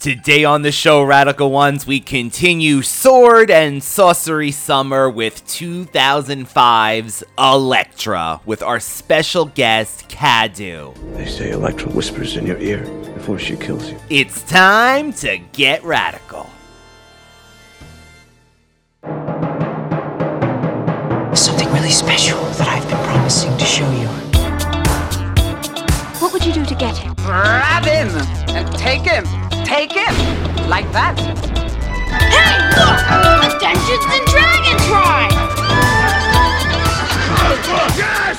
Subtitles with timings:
[0.00, 8.40] Today on the show, Radical Ones, we continue Sword and Sorcery Summer with 2005's Elektra
[8.46, 10.94] with our special guest, Cadu.
[11.16, 13.98] They say Elektra whispers in your ear before she kills you.
[14.08, 16.48] It's time to get radical.
[21.36, 24.08] Something really special that I've been promising to show you.
[26.20, 27.12] What would you do to get him?
[27.16, 28.08] Grab him
[28.56, 29.26] and take him.
[29.64, 30.14] Take it!
[30.68, 31.18] Like that.
[32.30, 33.00] Hey, look!
[33.42, 35.36] A Dungeons and Dragons ride!
[37.96, 38.36] Yes!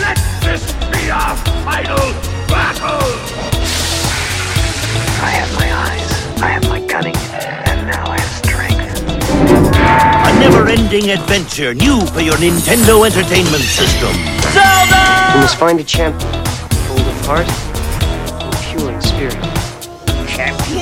[0.00, 2.12] Let this be our final
[2.48, 3.04] battle!
[5.20, 6.10] I have my eyes,
[6.42, 9.02] I have my cunning, and now I have strength.
[10.26, 14.14] A never-ending adventure new for your Nintendo Entertainment System.
[14.52, 15.32] Zelda!
[15.34, 16.44] You must find a champion,
[16.86, 17.48] full of heart
[18.42, 19.57] and pure in spirit.
[20.48, 20.77] Champion?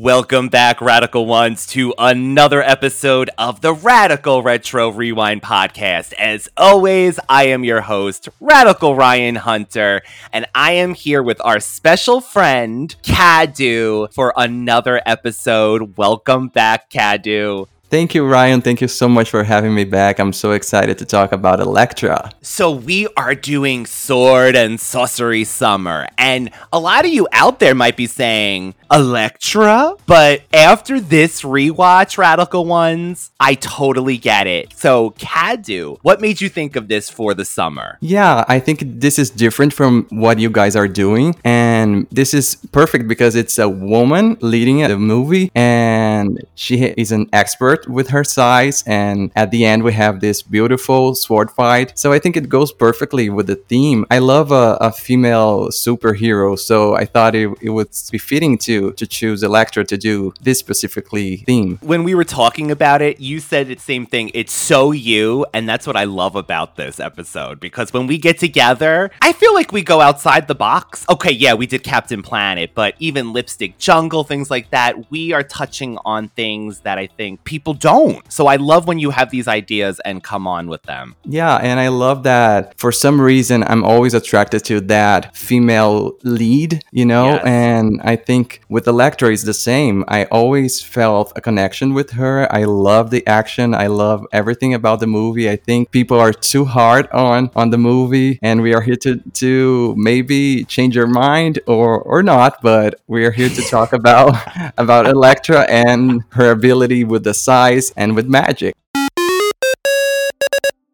[0.00, 6.14] Welcome back, Radical Ones, to another episode of the Radical Retro Rewind podcast.
[6.14, 10.00] As always, I am your host, Radical Ryan Hunter,
[10.32, 15.98] and I am here with our special friend, Cadu, for another episode.
[15.98, 17.66] Welcome back, Cadu.
[17.90, 18.62] Thank you, Ryan.
[18.62, 20.20] Thank you so much for having me back.
[20.20, 22.30] I'm so excited to talk about Elektra.
[22.40, 27.74] So, we are doing Sword and Sorcery Summer, and a lot of you out there
[27.74, 29.96] might be saying, Elektra?
[30.06, 34.72] But after this rewatch, Radical Ones, I totally get it.
[34.76, 37.98] So, Cadu, what made you think of this for the summer?
[38.00, 41.34] Yeah, I think this is different from what you guys are doing.
[41.44, 47.28] And this is perfect because it's a woman leading the movie, and she is an
[47.32, 48.82] expert with her sais.
[48.86, 51.98] And at the end, we have this beautiful sword fight.
[51.98, 54.06] So, I think it goes perfectly with the theme.
[54.10, 58.92] I love a, a female superhero, so I thought it, it would be fitting to
[58.92, 61.78] to choose Elektra to do this specifically theme.
[61.82, 64.30] When we were talking about it, you said the same thing.
[64.34, 68.38] It's so you, and that's what I love about this episode because when we get
[68.38, 71.04] together, I feel like we go outside the box.
[71.08, 75.42] Okay, yeah, we did Captain Planet, but even Lipstick Jungle, things like that, we are
[75.42, 78.20] touching on things that I think people don't.
[78.32, 81.16] So I love when you have these ideas and come on with them.
[81.24, 86.82] Yeah, and I love that for some reason I'm always attracted to that female lead,
[86.92, 87.42] you know, Yes.
[87.44, 90.04] and I think with Elektra it's the same.
[90.08, 92.46] I always felt a connection with her.
[92.52, 93.74] I love the action.
[93.74, 95.48] I love everything about the movie.
[95.50, 99.16] I think people are too hard on on the movie and we are here to
[99.34, 104.34] to maybe change your mind or or not, but we are here to talk about
[104.78, 108.74] about Elektra and her ability with the sais and with magic.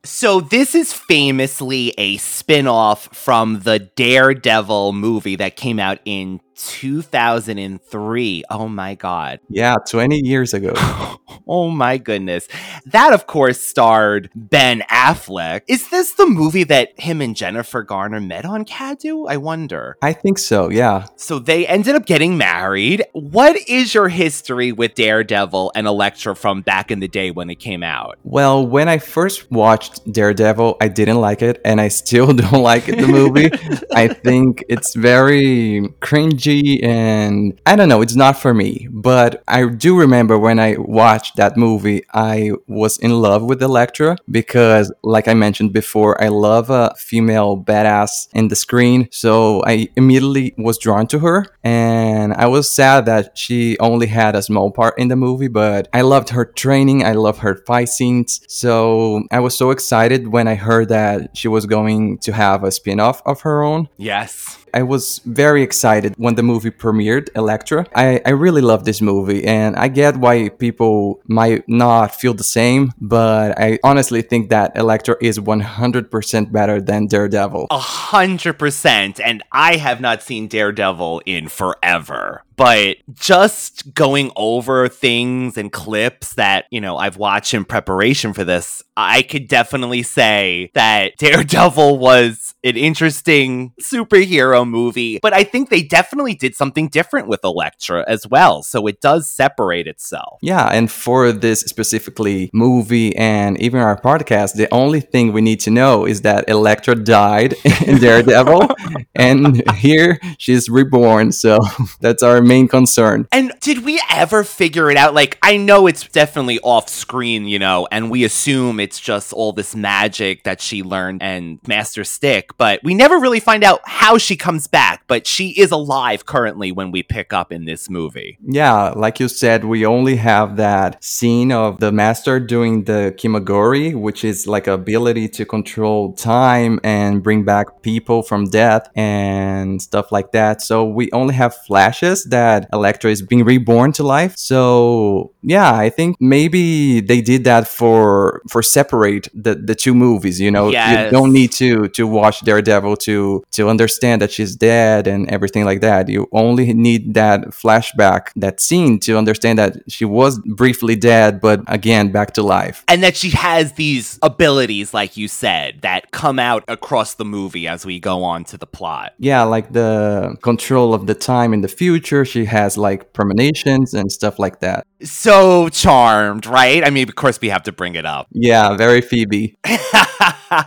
[0.04, 8.44] So this is famously a spin-off from the Daredevil movie that came out in 2003.
[8.50, 9.40] Oh my god.
[9.48, 10.74] Yeah, 20 years ago.
[11.48, 12.48] Oh my goodness.
[12.86, 15.62] That, of course, starred Ben Affleck.
[15.68, 19.26] Is this the movie that him and Jennifer Garner met on Cadu?
[19.26, 19.96] I wonder.
[20.02, 21.06] I think so, yeah.
[21.14, 23.04] So they ended up getting married.
[23.12, 27.56] What is your history with Daredevil and Elektra from back in the day when it
[27.56, 28.18] came out?
[28.24, 32.88] Well, when I first watched Daredevil, I didn't like it, and I still don't like
[32.88, 33.50] it, the movie.
[33.94, 38.88] I think it's very cringy, and I don't know, it's not for me.
[38.90, 44.16] But I do remember when I watched that movie, I was in love with Elektra
[44.30, 49.08] because, like I mentioned before, I love a female badass in the screen.
[49.10, 54.34] So I immediately was drawn to her, and I was sad that she only had
[54.34, 57.04] a small part in the movie, but I loved her training.
[57.04, 58.40] I love her fight scenes.
[58.48, 62.70] So I was so excited when I heard that she was going to have a
[62.70, 63.88] spin off of her own.
[63.96, 64.58] Yes.
[64.74, 67.86] I was very excited when the movie premiered, Elektra.
[67.94, 72.44] I, I really love this movie, and I get why people might not feel the
[72.44, 77.66] same, but I honestly think that Elektra is 100% better than Daredevil.
[77.70, 79.20] A hundred percent.
[79.20, 82.42] And I have not seen Daredevil in forever.
[82.56, 88.44] But just going over things and clips that, you know, I've watched in preparation for
[88.44, 95.18] this, I could definitely say that Daredevil was an interesting superhero movie.
[95.20, 98.62] But I think they definitely did something different with Elektra as well.
[98.62, 100.38] So it does separate itself.
[100.42, 105.60] Yeah, and for this specifically movie and even our podcast, the only thing we need
[105.60, 107.54] to know is that Elektra died
[107.86, 108.68] in Daredevil,
[109.14, 111.32] and here she's reborn.
[111.32, 111.58] So
[112.00, 113.26] that's our main concern.
[113.32, 115.14] And did we ever figure it out?
[115.14, 119.52] Like, I know it's definitely off screen, you know, and we assume it's just all
[119.52, 124.18] this magic that she learned and Master Stick, but we never really find out how
[124.18, 125.02] she comes back.
[125.06, 128.38] But she is alive currently when we pick up in this movie.
[128.42, 133.94] Yeah, like you said, we only have that scene of the master doing the kimagure,
[133.94, 140.12] which is like ability to control time and bring back people from death and stuff
[140.12, 140.62] like that.
[140.62, 142.35] So we only have flashes that
[142.72, 144.34] Elektra is being reborn to life.
[144.36, 150.40] So yeah, I think maybe they did that for for separate the, the two movies.
[150.40, 151.06] You know, Yes.
[151.06, 155.64] you don't need to to watch Daredevil to to understand that she's dead and everything
[155.64, 156.08] like that.
[156.08, 161.60] You only need that flashback, that scene to understand that she was briefly dead, but
[161.66, 162.84] again back to life.
[162.88, 167.66] And that she has these abilities, like you said, that come out across the movie
[167.68, 169.14] as we go on to the plot.
[169.18, 172.24] Yeah, like the control of the time in the future.
[172.26, 174.86] She has like premonitions and stuff like that.
[175.02, 176.84] So charmed, right?
[176.84, 178.28] I mean, of course, we have to bring it up.
[178.32, 179.56] Yeah, very Phoebe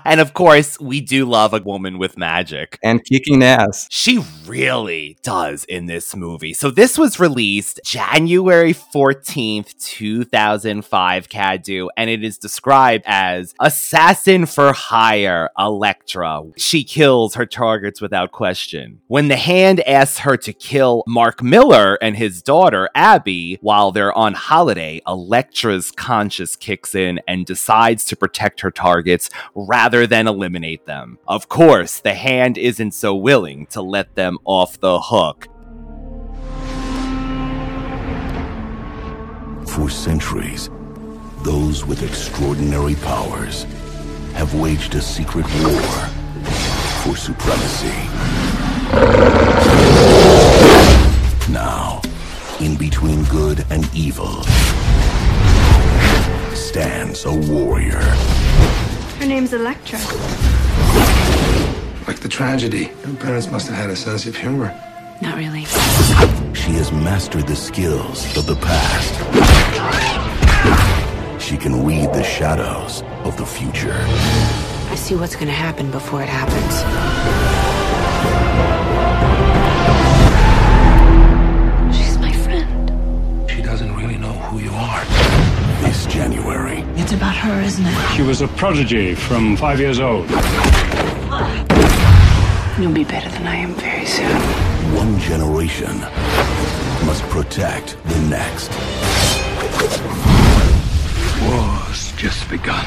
[0.06, 2.78] and of course, we do love a woman with magic.
[2.84, 3.88] and kicking ass.
[3.90, 6.54] She really does in this movie.
[6.54, 14.74] So this was released January 14th, 2005, Cadu, and it is described as Assassin for
[14.74, 16.44] Hire, Elektra.
[16.58, 19.02] She kills her targets without question.
[19.08, 24.16] When the hand asks her to kill Mark Miller and his daughter, Abby, while they're
[24.16, 30.86] on holiday, Elektra's conscience kicks in and decides to protect her targets rather than eliminate
[30.86, 31.18] them.
[31.28, 35.48] Of course, the hand isn't so willing to let them off the hook.
[39.68, 40.70] For centuries,
[41.42, 43.64] those with extraordinary powers
[44.34, 45.82] have waged a secret war
[47.02, 47.96] for supremacy.
[51.52, 52.02] Now,
[52.60, 54.44] in between good and evil,
[56.54, 58.02] stands a warrior.
[59.18, 59.98] Her name's Elektra.
[62.08, 62.84] Like the tragedy.
[63.04, 64.72] Her parents must have had a sense of humor.
[65.24, 65.66] Not really.
[66.54, 69.16] She has mastered the skills of the past.
[71.42, 73.98] She can read the shadows of the future.
[74.92, 77.69] I see what's gonna happen before it happens.
[87.10, 88.16] It's about her, isn't it?
[88.16, 90.30] She was a prodigy from five years old.
[92.80, 94.30] You'll be better than I am very soon.
[94.96, 96.02] one generation
[97.08, 98.70] must protect the next.
[101.50, 102.86] War's just begun.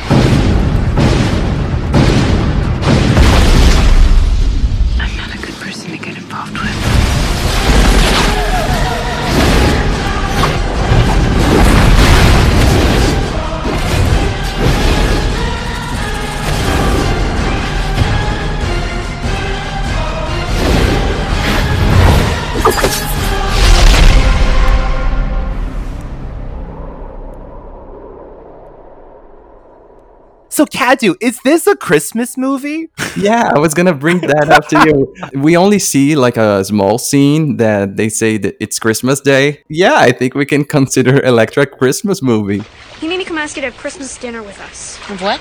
[30.52, 32.90] So, Cadu, is this a Christmas movie?
[33.16, 35.14] Yeah, I was gonna bring that up to you.
[35.40, 39.62] We only see like a small scene that they say that it's Christmas Day.
[39.70, 42.62] Yeah, I think we can consider Elektra Christmas movie.
[43.00, 44.98] You need to come ask you to have Christmas dinner with us.
[45.22, 45.41] What?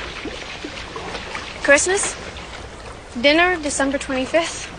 [1.61, 2.15] Christmas?
[3.21, 4.70] Dinner, December 25th?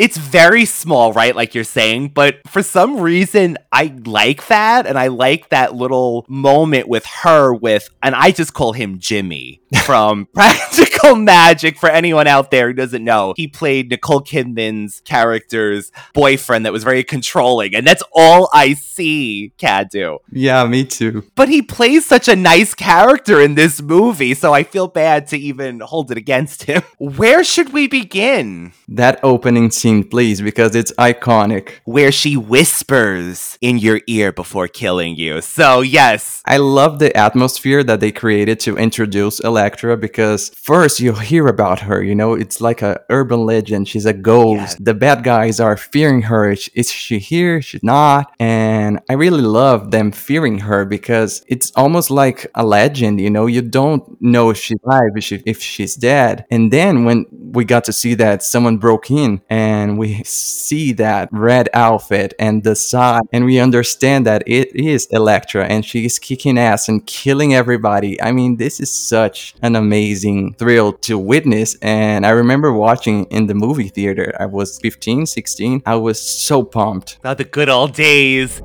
[0.00, 1.36] It's very small, right?
[1.36, 4.86] Like you're saying, but for some reason, I like that.
[4.86, 9.60] And I like that little moment with her, with, and I just call him Jimmy
[9.84, 11.76] from Practical Magic.
[11.76, 16.82] For anyone out there who doesn't know, he played Nicole Kidman's character's boyfriend that was
[16.82, 17.74] very controlling.
[17.74, 20.20] And that's all I see Cadu.
[20.32, 21.24] Yeah, me too.
[21.34, 25.38] But he plays such a nice character in this movie, so I feel bad to
[25.38, 26.82] even hold it against him.
[26.98, 28.72] Where should we begin?
[28.88, 31.64] That opening scene, please, because it's iconic.
[31.84, 35.40] Where she whispers in your ear before killing you.
[35.42, 36.42] So, yes.
[36.46, 41.78] I love the atmosphere that they created to introduce Elektra because first you hear about
[41.80, 43.88] her, you know, it's like a urban legend.
[43.88, 44.82] She's a ghost.
[44.84, 46.42] The bad guys are fearing her.
[46.52, 47.60] Is- Is she here?
[47.62, 48.32] She's not.
[48.40, 53.46] And I really love them fearing her because it's almost like a legend, you know,
[53.56, 56.44] you don't know if she's alive, if, she, if she's dead.
[56.50, 57.26] And then when
[57.58, 62.34] we got to see that someone broke in and and we see that red outfit
[62.38, 67.06] and the side, and we understand that it is Elektra and she's kicking ass and
[67.06, 68.20] killing everybody.
[68.20, 71.76] I mean, this is such an amazing thrill to witness.
[71.82, 74.34] And I remember watching in the movie theater.
[74.40, 75.82] I was 15, 16.
[75.86, 77.18] I was so pumped.
[77.18, 78.60] About the good old days.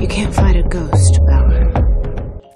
[0.00, 1.49] You can't fight a ghost, Bauer.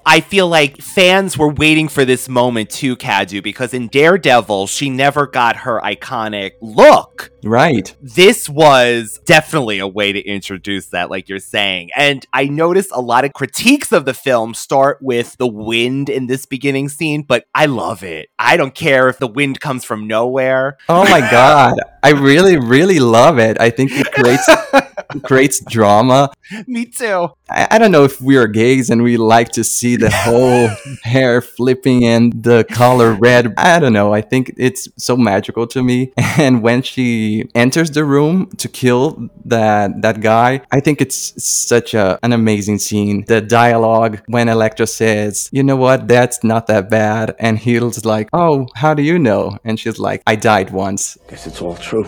[0.07, 4.89] I feel like fans were waiting for this moment too, Cadu, because in Daredevil, she
[4.89, 7.31] never got her iconic look.
[7.43, 7.95] Right.
[8.01, 11.89] This was definitely a way to introduce that, like you're saying.
[11.95, 16.27] And I noticed a lot of critiques of the film start with the wind in
[16.27, 18.29] this beginning scene, but I love it.
[18.37, 20.77] I don't care if the wind comes from nowhere.
[20.87, 21.79] Oh my God.
[22.03, 23.59] I really, really love it.
[23.59, 24.47] I think it creates.
[25.13, 26.31] it creates drama.
[26.67, 27.29] Me too.
[27.49, 30.69] I, I, don't know if we are gays and we like to see the whole
[31.03, 33.53] hair flipping and the color red.
[33.57, 34.13] I don't know.
[34.13, 36.13] I think it's so magical to me.
[36.37, 41.93] And when she enters the room to kill that that guy, I think it's such
[41.93, 43.23] a, an amazing scene.
[43.25, 46.09] The dialogue when Elektra says, "You know what?
[46.09, 50.23] That's not that bad," and he's like, "Oh, how do you know?" And she's like,
[50.27, 52.07] "I died once." Guess it's all true.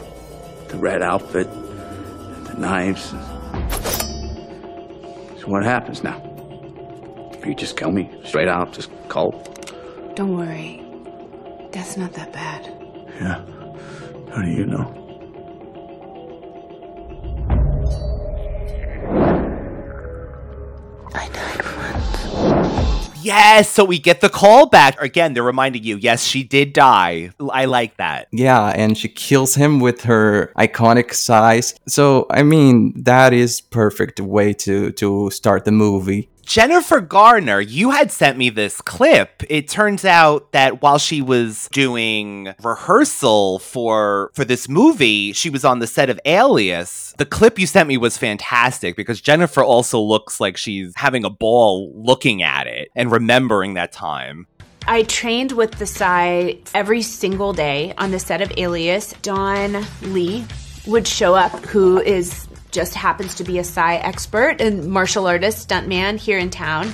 [0.67, 1.66] The red outfit, the
[2.57, 3.11] knives.
[5.39, 6.21] So what happens now?
[7.45, 10.13] You just kill me straight out, just cold.
[10.15, 10.83] Don't worry.
[11.71, 12.65] That's not that bad.
[13.21, 13.45] Yeah.
[14.33, 15.06] How do you know?
[23.27, 25.01] Yes, so we get the call back.
[25.01, 27.31] Again, they're reminding you, yes, she did die.
[27.51, 28.29] I like that.
[28.31, 31.75] Yeah, and she kills him with her iconic sais.
[31.87, 36.29] So, I mean, that is perfect way to to start the movie.
[36.47, 39.43] Jennifer Garner, you had sent me this clip.
[39.49, 45.65] It turns out that while she was doing rehearsal for for this movie, she was
[45.65, 47.13] on the set of Alias.
[47.17, 51.29] The clip you sent me was fantastic because Jennifer also looks like she's having a
[51.29, 54.47] ball looking at it and remembering that time.
[54.87, 59.13] I trained with the sai every single day on the set of Alias.
[59.21, 60.45] Don Lee
[60.85, 62.46] would show up, who is
[62.77, 66.93] just happens to be a sai expert and martial artist, stuntman here in town.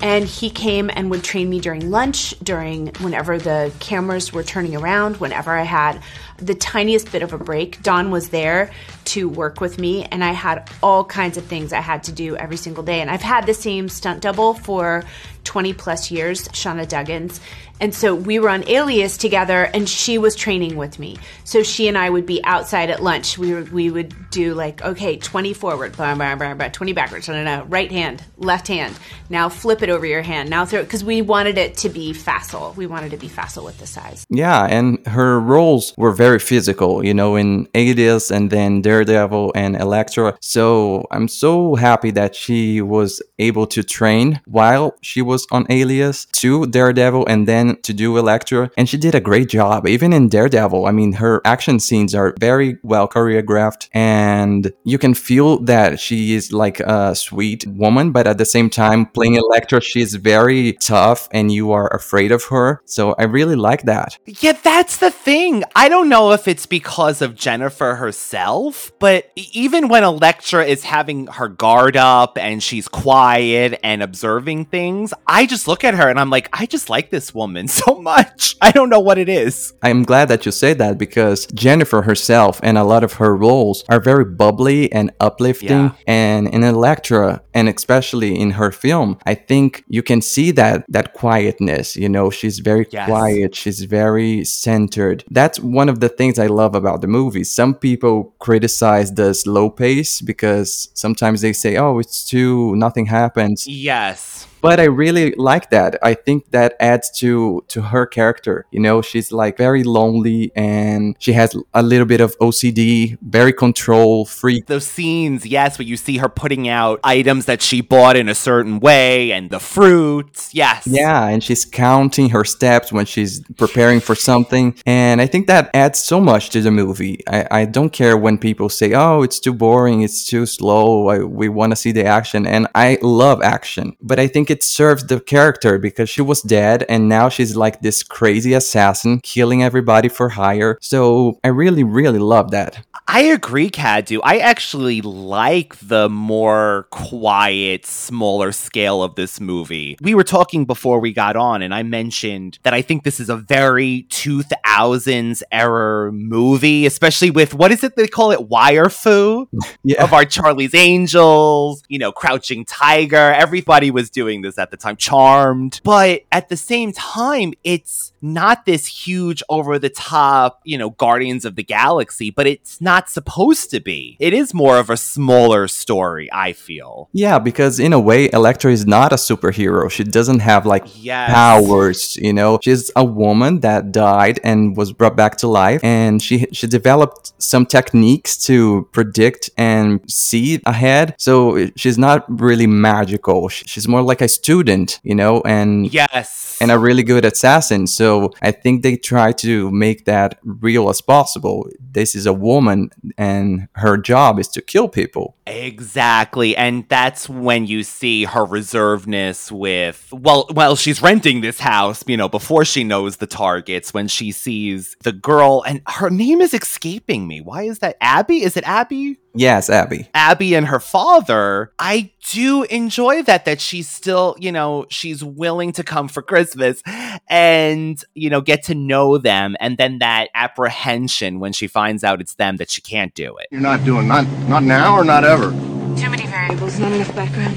[0.00, 4.74] And he came and would train me during lunch, during whenever the cameras were turning
[4.74, 6.02] around, whenever I had
[6.38, 7.80] the tiniest bit of a break.
[7.84, 8.72] Don was there
[9.04, 12.34] to work with me, and I had all kinds of things I had to do
[12.34, 13.00] every single day.
[13.00, 15.04] And I've had the same stunt double for
[15.44, 17.40] 20 plus years, Shauna Duggins.
[17.80, 21.18] And so we were on Alias together, and she was training with me.
[21.42, 23.38] So she and I would be outside at lunch.
[23.38, 27.26] We were, we would do like, okay, 20 forward, blah, blah, blah, blah, 20 backwards,
[27.26, 28.96] no, no, no, right hand, left hand.
[29.30, 30.48] Now flip it over your hand.
[30.48, 32.72] Now throw it, because we wanted it to be facile.
[32.76, 34.26] We wanted to be facile with the sais.
[34.30, 39.74] Yeah, and her roles were very physical, you know, in Alias and then Daredevil and
[39.74, 40.38] Elektra.
[40.40, 46.26] So I'm so happy that she was able to train while she was on Alias
[46.32, 48.70] to Daredevil and then to do Elektra.
[48.76, 50.86] And she did a great job, even in Daredevil.
[50.86, 56.34] I mean, her action scenes are very well choreographed, and you can feel that she
[56.34, 61.28] is like a sweet woman, but at the same time, playing Elektra, she's very tough
[61.32, 62.80] and you are afraid of her.
[62.84, 64.18] So I really like that.
[64.26, 65.64] Yeah, that's the thing.
[65.74, 71.26] I don't know if it's because of Jennifer herself, but even when Elektra is having
[71.28, 76.18] her guard up and she's quiet and observing things, I just look at her and
[76.18, 78.56] I'm like, I just like this woman so much.
[78.60, 79.72] I don't know what it is.
[79.82, 83.84] I'm glad that you say that because Jennifer herself and a lot of her roles
[83.88, 85.68] are very bubbly and uplifting.
[85.68, 85.92] Yeah.
[86.06, 91.12] And in Elektra, and especially in her film, I think you can see that that
[91.14, 91.96] quietness.
[91.96, 93.08] You know, she's very Yes.
[93.08, 93.54] quiet.
[93.54, 95.24] She's very centered.
[95.30, 97.44] That's one of the things I love about the movie.
[97.44, 103.66] Some people criticize the slow pace because sometimes they say, "Oh, it's too nothing happens."
[103.66, 104.46] Yes.
[104.62, 105.98] But I really like that.
[106.02, 108.64] I think that adds to to her character.
[108.70, 113.52] You know, she's like very lonely and she has a little bit of OCD, very
[113.52, 114.66] control freak.
[114.66, 118.34] Those scenes, yes, where you see her putting out items that she bought in a
[118.34, 120.54] certain way and the fruits.
[120.54, 120.86] Yes.
[120.86, 124.78] Yeah, and she's counting her steps when she's preparing for something.
[124.86, 127.20] And I think that adds so much to the movie.
[127.26, 131.18] I, I don't care when people say, oh, it's too boring, it's too slow, I,
[131.24, 132.46] we want to see the action.
[132.46, 133.96] And I love action.
[134.00, 137.80] But I think it serves the character because she was dead and now she's like
[137.80, 140.76] this crazy assassin killing everybody for hire.
[140.82, 142.84] So I really, really love that.
[143.08, 144.20] I agree, Cadu.
[144.22, 149.96] I actually like the more quiet, smaller scale of this movie.
[150.00, 153.28] We were talking before we got on, and I mentioned that I think this is
[153.28, 158.48] a very 2000s era movie, especially with what is it they call it?
[158.48, 159.48] Wire fu
[159.82, 160.02] yeah.
[160.02, 163.32] of our Charlie's Angels, you know, Crouching Tiger.
[163.32, 165.80] Everybody was doing this at the time, Charmed.
[165.84, 171.44] But at the same time, it's not this huge over the top, you know, Guardians
[171.44, 174.16] of the Galaxy, but it's not supposed to be.
[174.20, 177.08] It is more of a smaller story, I feel.
[177.12, 179.90] Yeah, because in a way, Elektra is not a superhero.
[179.90, 181.30] She doesn't have like Yes.
[181.32, 182.58] powers, you know.
[182.62, 187.32] She's a woman that died and was brought back to life, and she she developed
[187.38, 191.14] some techniques to predict and see ahead.
[191.18, 193.48] So she's not really magical.
[193.48, 196.58] She's more like a student, you know, and Yes.
[196.60, 197.86] and a really good assassin.
[197.86, 201.68] So I think they try to make that real as possible.
[201.78, 205.36] This is a woman, and her job is to kill people.
[205.46, 206.56] Exactly.
[206.56, 212.16] And that's when you see her reservedness with well well she's renting this house, you
[212.16, 216.54] know, before she knows the targets when she sees the girl and her name is
[216.54, 217.40] escaping me.
[217.40, 218.42] Why is that Abby?
[218.42, 219.18] Is it Abby?
[219.34, 220.08] Yes, Abby.
[220.14, 225.72] Abby and her father, I do enjoy that that she's still, you know, she's willing
[225.72, 226.82] to come for Christmas
[227.28, 232.20] and, you know, get to know them and then that apprehension when she finds out
[232.20, 233.48] it's them that she can't do it.
[233.50, 235.50] You're not doing not not now or not ever.
[235.96, 237.54] Too many variables, not enough background.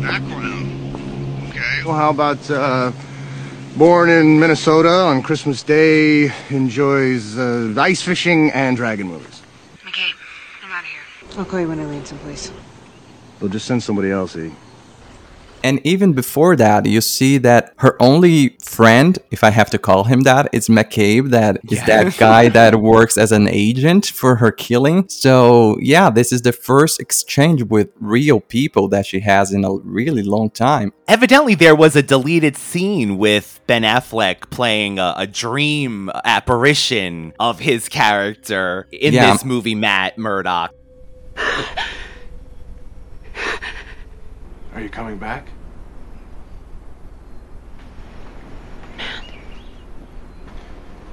[0.00, 1.48] Background.
[1.50, 1.82] Okay.
[1.84, 2.92] Well, how about uh,
[3.76, 9.42] born in Minnesota on Christmas Day, enjoys uh, ice fishing and dragon movies.
[9.84, 10.14] McCabe,
[10.62, 11.38] I'm out of here.
[11.38, 12.52] I'll call you when I land someplace.
[13.40, 14.52] We'll just send somebody else, E.
[15.64, 20.04] And even before that, you see that her only friend, if I have to call
[20.04, 24.50] him that, is McCabe, that is that guy that works as an agent for her
[24.50, 25.08] killing.
[25.08, 29.72] So, yeah, this is the first exchange with real people that she has in a
[29.74, 30.92] really long time.
[31.08, 37.58] Evidently, there was a deleted scene with Ben Affleck playing a, a dream apparition of
[37.60, 39.32] his character in Yeah.
[39.32, 40.74] this movie, Matt Murdock.
[44.74, 45.48] Are you coming back?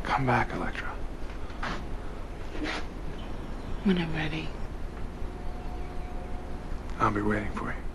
[0.04, 0.88] Come back, Elektra.
[3.84, 4.48] When I'm ready.
[7.00, 7.89] I'll be waiting for you.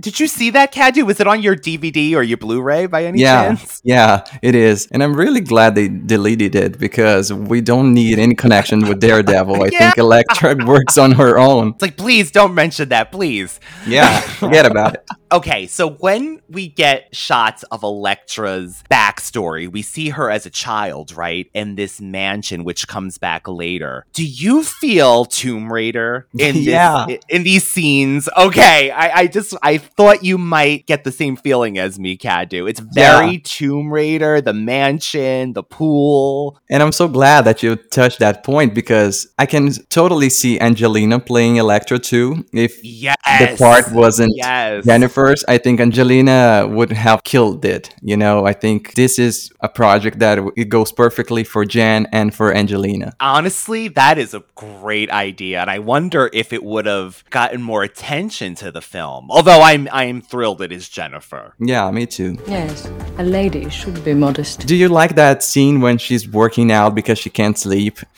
[0.00, 1.04] Did you see that, Cadu?
[1.04, 3.80] Was it on your DVD or your Blu-ray by any yeah, chance?
[3.84, 4.86] yeah, it is.
[4.92, 9.60] And I'm really glad they deleted it because we don't need any connection with Daredevil.
[9.60, 11.70] I think Elektra works on her own.
[11.70, 13.58] It's like, please don't mention that, please.
[13.86, 15.04] Yeah, forget about it.
[15.30, 21.14] Okay, so when we get shots of Elektra's backstory, we see her as a child,
[21.14, 21.50] right?
[21.52, 24.06] In this mansion, which comes back later.
[24.14, 28.26] Do you feel Tomb Raider in this, in these scenes?
[28.38, 32.66] Okay, I, I just I thought you might get the same feeling as me, Cadu.
[32.66, 33.38] It's very Yeah.
[33.44, 36.58] Tomb Raider, the mansion, the pool.
[36.70, 41.18] And I'm so glad that you touched that point because I can totally see Angelina
[41.18, 42.44] playing Elektra too.
[42.52, 43.16] If Yes.
[43.40, 44.84] the part wasn't Yes.
[44.84, 47.94] Jennifer's, I think Angelina would have killed it.
[48.02, 52.34] You know, I think this is a project that it goes perfectly for Jen and
[52.34, 53.14] for Angelina.
[53.20, 57.82] Honestly, that is a great idea, and I wonder if it would have gotten more
[57.82, 59.26] attention to the film.
[59.30, 61.54] Although I'm I'm thrilled it is Jennifer.
[61.60, 62.38] Yeah, me too.
[62.48, 64.66] Yes, a lady should be modest.
[64.66, 67.98] Do you like that scene when she's working out because she can't sleep?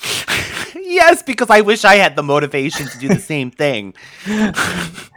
[0.90, 3.94] Yes, because I wish I had the motivation to do the same thing.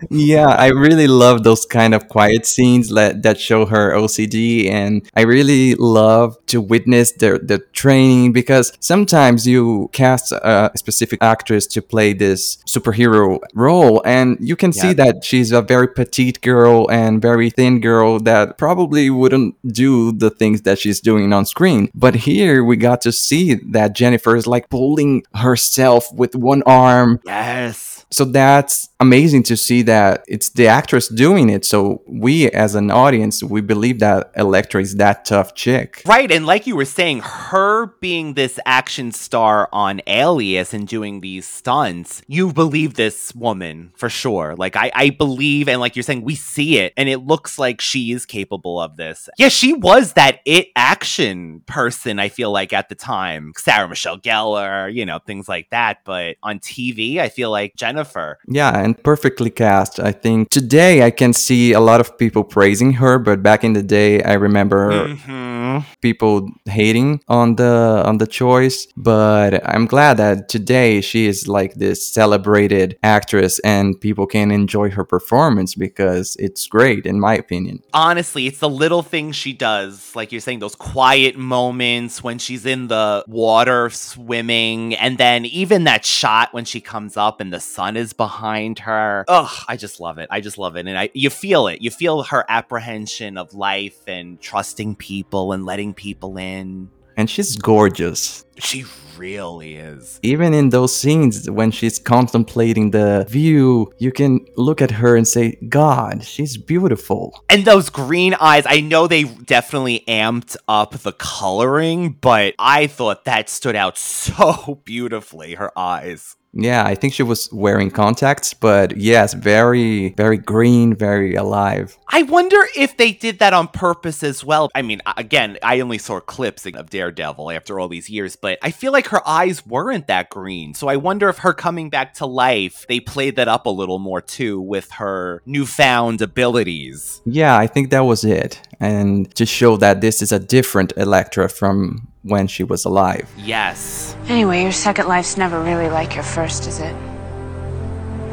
[0.09, 5.09] Yeah, I really love those kind of quiet scenes that, that show her OCD, and
[5.15, 11.65] I really love to witness the the training because sometimes you cast a specific actress
[11.67, 16.89] to play this superhero role, and you can see that she's a very petite girl
[16.91, 21.89] and very thin girl that probably wouldn't do the things that she's doing on screen.
[21.95, 25.23] But here we got to see that Jennifer is like pulling
[25.63, 27.92] herself with one arm Yes.
[28.13, 31.65] So that's amazing to see that it's the actress doing it.
[31.65, 36.02] So we, as an audience, we believe that Elektra is that tough chick.
[36.06, 41.21] Right, and like you were saying, her being this action star on Alias and doing
[41.21, 44.56] these stunts, you believe this woman for sure.
[44.56, 47.82] Like I, I believe, and like you're saying, we see it, and it looks like
[47.82, 49.28] she is capable of this.
[49.39, 52.19] Yeah, she was that it action person.
[52.19, 56.06] I feel like at the time, Sarah Michelle Gellar, you know, things like that.
[56.06, 58.39] But on TV, I feel like Jennifer Jennifer.
[58.47, 59.99] Yeah, and perfectly cast.
[59.99, 63.73] I think today I can see a lot of people praising her, but back in
[63.73, 65.85] the day, I remember Mhm.
[66.01, 68.87] people hating on the on the choice.
[68.97, 74.89] But I'm glad that today she is like this celebrated actress, and people can enjoy
[74.91, 77.79] her performance because it's great, in my opinion.
[77.93, 82.65] Honestly, it's the little things she does, like you're saying, those quiet moments when she's
[82.65, 87.59] in the water swimming, and then even that shot when she comes up and the
[87.59, 89.25] sun is behind her.
[89.27, 90.27] Ugh, I just love it.
[90.32, 91.82] I just love it, and I you feel it.
[91.82, 96.89] You feel her apprehension of life and trusting people and letting people in.
[97.15, 98.43] And she's gorgeous.
[98.58, 98.86] She
[99.17, 100.19] really is.
[100.23, 105.27] Even in those scenes when she's contemplating the view, you can look at her and
[105.27, 107.39] say, God, she's beautiful.
[107.49, 113.25] And those green eyes, I know they definitely amped up the coloring, but I thought
[113.25, 116.36] that stood out so beautifully, her eyes.
[116.53, 121.97] Yeah, I think she was wearing contacts, but yes, very, very green, very alive.
[122.07, 124.69] I wonder if they did that on purpose as well.
[124.75, 128.69] I mean, again, I only saw clips of Daredevil after all these years, but I
[128.69, 130.75] feel like her eyes weren't that green.
[130.75, 133.99] So I wonder if her coming back to life, they played that up a little
[133.99, 137.21] more too with her newfound abilities.
[137.25, 138.61] Yeah, I think that was it.
[138.79, 143.29] And to show that this is a different Elektra from when she was alive.
[143.38, 144.15] Yes.
[144.27, 146.95] Anyway, your second life's never really like your first, is it?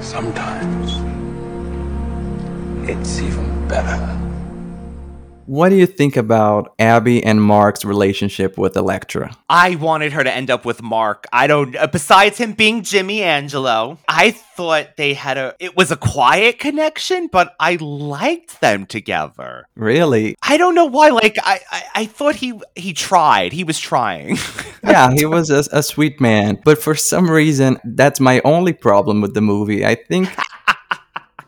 [0.00, 0.92] Sometimes
[2.88, 4.29] it's even better.
[5.50, 9.36] What do you think about Abby and Mark's relationship with Elektra?
[9.48, 11.26] I wanted her to end up with Mark.
[11.32, 15.90] I don't, uh, besides him being Jimmy Angelo, I thought they had a, it was
[15.90, 19.66] a quiet connection, but I liked them together.
[19.74, 20.36] Really?
[20.40, 21.08] I don't know why.
[21.08, 23.52] Like, I, I, I thought he, he tried.
[23.52, 24.38] He was trying.
[24.84, 26.60] yeah, he was a, a sweet man.
[26.64, 29.84] But for some reason, that's my only problem with the movie.
[29.84, 30.28] I think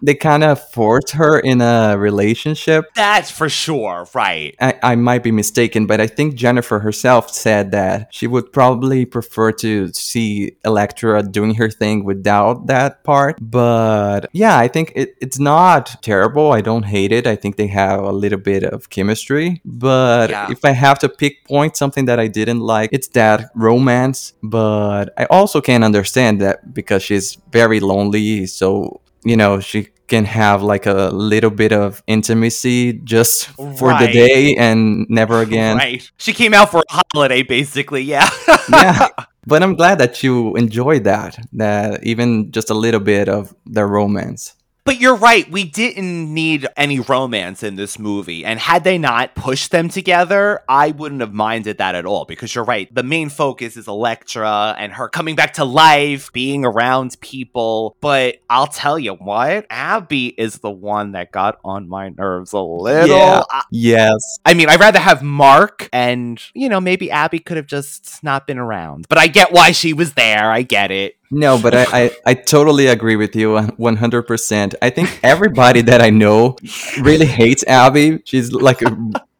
[0.02, 2.86] they kind of force her in a relationship.
[2.94, 4.54] That's for sure, right.
[4.60, 9.04] I, I might be mistaken, but I think Jennifer herself said that she would probably
[9.04, 13.38] prefer to see Elektra doing her thing without that part.
[13.40, 16.52] But yeah, I think it, it's not terrible.
[16.52, 17.26] I don't hate it.
[17.26, 19.60] I think they have a little bit of chemistry.
[19.64, 20.50] But Yeah.
[20.50, 24.32] if I have to pick point something that I didn't like, it's that romance.
[24.42, 28.46] But I also can't understand that because she's very lonely.
[28.46, 34.08] So, you know, she can have like a little bit of intimacy just for the
[34.12, 35.76] day and never again.
[35.76, 36.10] Right.
[36.18, 38.02] She came out for a holiday, basically.
[38.02, 38.28] Yeah.
[38.70, 39.08] yeah.
[39.46, 43.84] But I'm glad that you enjoyed that, that even just a little bit of the
[43.84, 44.54] romance.
[44.84, 45.48] But you're right.
[45.48, 48.44] We didn't need any romance in this movie.
[48.44, 52.24] And had they not pushed them together, I wouldn't have minded that at all.
[52.24, 52.92] Because you're right.
[52.92, 57.96] The main focus is Elektra and her coming back to life, being around people.
[58.00, 62.58] But I'll tell you what, Abby is the one that got on my nerves a
[62.60, 63.16] little.
[63.16, 63.42] Yeah.
[63.50, 64.38] I- Yes.
[64.44, 68.46] I mean, I'd rather have Mark and, you know, maybe Abby could have just not
[68.46, 69.06] been around.
[69.08, 70.50] But I get why she was there.
[70.50, 71.14] I get it.
[71.34, 74.74] No, but I, I, I totally agree with you 100%.
[74.82, 76.56] I think everybody that I know
[77.00, 78.20] really hates Abby.
[78.26, 78.94] She's like a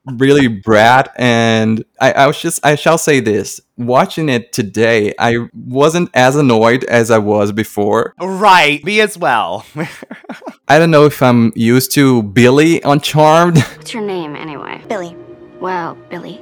[0.07, 1.13] really brat.
[1.17, 6.37] And I, I was just, I shall say this watching it today, I wasn't as
[6.37, 8.15] annoyed as I was before.
[8.19, 8.83] Right.
[8.85, 9.67] Me as well.
[10.69, 13.59] I don't know if I'm used to Billy on Charmed.
[13.59, 14.83] What's your name, anyway?
[14.89, 15.15] Billy.
[15.61, 16.41] Well, Billy,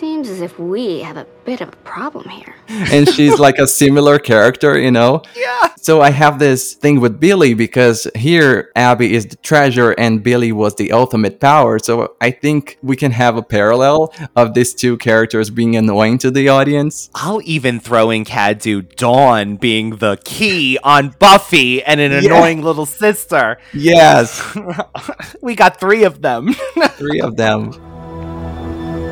[0.00, 2.54] seems as if we have a bit of a problem here.
[2.68, 5.22] and she's like a similar character, you know?
[5.36, 5.74] Yeah.
[5.76, 10.52] So I have this thing with Billy because here Abby is the treasure and Billy
[10.52, 11.78] was the ultimate power.
[11.78, 16.30] So I think we can have a parallel of these two characters being annoying to
[16.30, 17.10] the audience.
[17.14, 22.18] I'll even throw in Cadu Dawn being the key on Buffy and an Yeah.
[22.20, 23.58] annoying little sister.
[23.74, 24.56] Yes,
[25.42, 26.54] we got three of them.
[26.96, 27.72] three of them.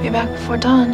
[0.03, 0.93] Be back before dawn.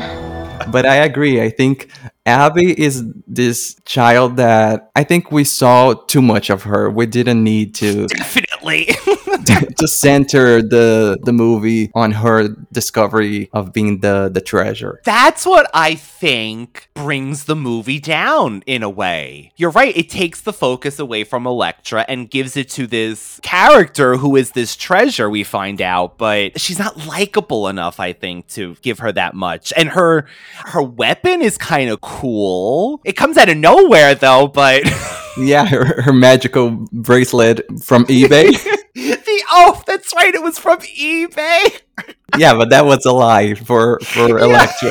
[0.71, 1.43] But I agree.
[1.43, 1.91] I think
[2.25, 6.89] Abby is this child that I think we saw too much of her.
[6.91, 8.54] We didn't need to Definitely.
[8.65, 15.01] To center the the movie on her discovery of being the the treasure.
[15.05, 19.53] That's what I think brings the movie down in a way.
[19.57, 19.97] You're right.
[19.97, 24.53] It takes the focus away from Elektra and gives it to this character who is
[24.53, 29.13] this treasure, we find out, but she's not likable enough, I think, to give her
[29.13, 29.73] that much.
[29.77, 33.01] And her her weapon is kind of cool.
[33.05, 34.83] It comes out of nowhere though, but
[35.37, 38.53] Yeah, her, her magical bracelet from eBay.
[38.95, 41.81] the oh, that's right, it was from eBay.
[42.39, 44.91] yeah, but that was a lie for for Elektra.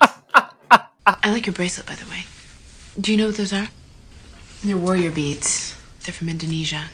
[1.04, 2.24] I like your bracelet, by the way.
[3.00, 3.68] Do you know what those are?
[4.64, 5.76] They're warrior beads.
[6.04, 6.84] They're from Indonesia.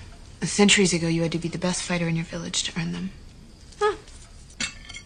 [0.43, 3.11] Centuries ago, you had to be the best fighter in your village to earn them.
[3.79, 3.97] Huh.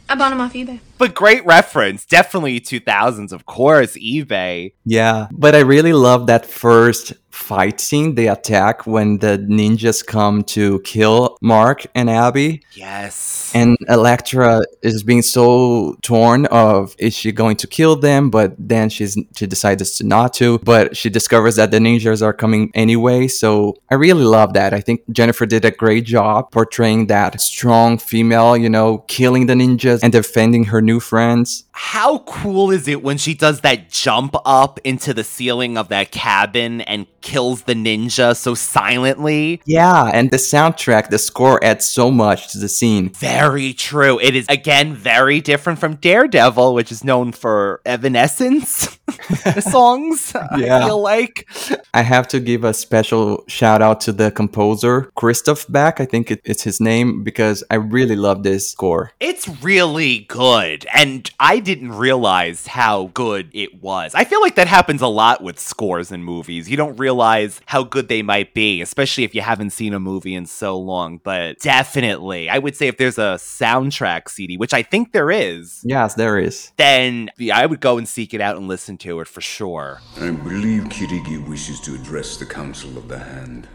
[0.08, 0.80] I bought them off eBay.
[0.98, 2.04] But great reference.
[2.04, 4.74] Definitely 2000s, of course, eBay.
[4.84, 10.44] Yeah, but I really love that first fight scene, the attack when the ninjas come
[10.44, 12.62] to kill Mark and Abby.
[12.72, 13.50] Yes.
[13.54, 18.90] And Elektra is being so torn of is she going to kill them, but then
[18.90, 23.28] she's she decides to not to, but she discovers that the ninjas are coming anyway.
[23.28, 24.74] So I really love that.
[24.74, 29.54] I think Jennifer did a great job portraying that strong female, you know, killing the
[29.54, 31.64] ninjas and defending her new friends.
[31.72, 34.36] How cool is it when she does that jump
[34.72, 39.60] up into the ceiling of that cabin and kills the ninja so silently?
[39.66, 43.10] Yeah, and the soundtrack, the score adds so much to the scene.
[43.10, 44.18] Very true.
[44.18, 48.98] It is again very different from Daredevil, which is known for Evanescence
[49.60, 50.32] songs.
[50.56, 50.78] Yeah.
[50.78, 51.48] I feel like
[51.94, 56.00] I have to give a special shout out to the composer, Christoph Beck.
[56.00, 59.12] I think it, it's his name because I really love this score.
[59.18, 64.14] it's really good, and I didn't realize how good it was.
[64.14, 66.68] I feel like that happens a lot with scores in movies.
[66.70, 70.34] You don't realize how good they might be, especially if you haven't seen a movie
[70.34, 71.18] in so long.
[71.22, 75.80] But definitely, I would say if there's a soundtrack CD, which I think there is,
[75.84, 76.72] Yes, there is.
[76.76, 80.00] then yeah, I would go and seek it out and listen to it for sure.
[80.20, 83.68] I believe Kirigi wishes to address the Council of the Hand.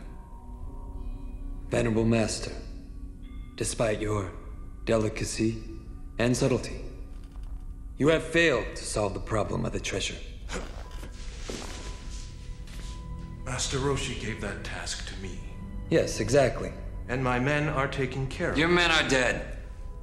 [1.69, 2.51] Venerable Master,
[3.55, 4.31] despite your
[4.85, 5.57] delicacy
[6.17, 6.81] and subtlety,
[7.97, 10.15] you have failed to solve the problem of the treasure.
[13.47, 15.39] Master Roshi gave that task to me.
[15.89, 16.73] Yes, exactly.
[17.07, 19.45] And my men are taking care of Your men are dead.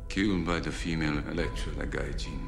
[0.08, 2.40] Killed by the female Elektra Nagaijin.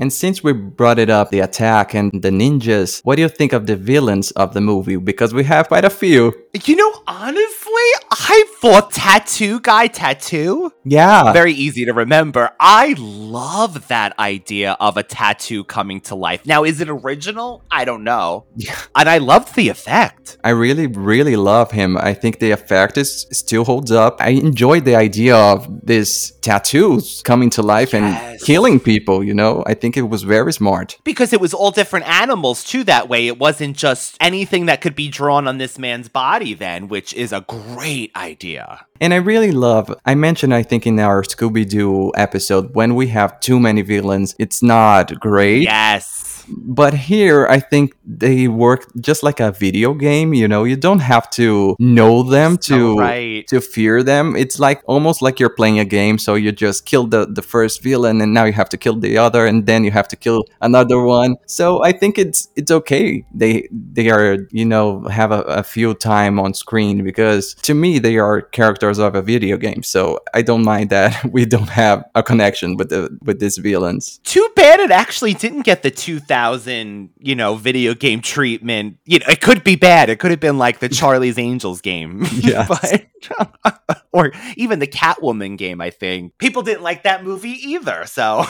[0.00, 3.52] And since we brought it up, the attack and the ninjas, what do you think
[3.52, 4.96] of the villains of the movie?
[4.96, 6.34] Because we have quite a few.
[6.54, 10.72] You know, honestly, I thought Tattoo Guy Tattoo.
[10.82, 11.32] Yeah.
[11.32, 12.50] Very easy to remember.
[12.58, 16.46] I love that idea of a tattoo coming to life.
[16.46, 17.62] Now, is it original?
[17.70, 18.46] I don't know.
[18.56, 18.78] Yeah.
[18.96, 20.38] And I loved the effect.
[20.42, 21.98] I really, really love him.
[21.98, 24.16] I think the effect is still holds up.
[24.20, 29.62] I enjoyed the idea of this tattoos coming to life and killing people, you know?
[29.66, 30.98] I think it was very smart.
[31.04, 33.26] Because it was all different animals too that way.
[33.26, 37.32] It wasn't just anything that could be drawn on this man's body then, which is
[37.32, 38.86] a great idea.
[39.00, 43.08] And I really love, I mentioned, I think, in our Scooby Doo episode, when we
[43.08, 45.62] have too many villains, it's not great.
[45.62, 46.37] Yes.
[46.50, 50.32] But here, I think they work just like a video game.
[50.34, 53.46] You know, you don't have to know them to right.
[53.48, 54.36] to fear them.
[54.36, 56.18] It's like almost like you're playing a game.
[56.18, 59.18] So you just kill the the first villain, and now you have to kill the
[59.18, 61.36] other, and then you have to kill another one.
[61.46, 63.24] So I think it's it's okay.
[63.34, 67.98] They they are you know have a, a few time on screen because to me
[67.98, 69.82] they are characters of a video game.
[69.82, 74.18] So I don't mind that we don't have a connection with the with these villains.
[74.24, 75.90] Too bad it actually didn't get the
[76.38, 78.98] 2000, you know, video game treatment.
[79.04, 80.08] You know, it could be bad.
[80.08, 82.24] It could have been like the Charlie's Angels game.
[82.38, 82.68] Yes.
[82.68, 86.38] but, or even the Catwoman game, I think.
[86.38, 88.06] People didn't like that movie either.
[88.06, 88.44] So,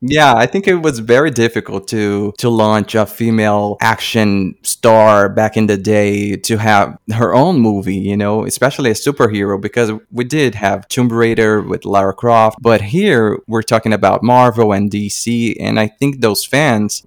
[0.00, 5.56] Yeah, I think it was very difficult to to launch a female action star back
[5.56, 10.24] in the day to have her own movie, you know, especially a superhero because we
[10.24, 15.56] did have Tomb Raider with Lara Croft, but here we're talking about Marvel and DC
[15.58, 16.59] and I think those fans,